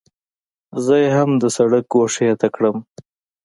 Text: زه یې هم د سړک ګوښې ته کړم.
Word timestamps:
زه 0.83 0.93
یې 1.01 1.09
هم 1.17 1.29
د 1.41 1.43
سړک 1.57 1.83
ګوښې 1.93 2.29
ته 2.41 2.47
کړم. 2.55 2.75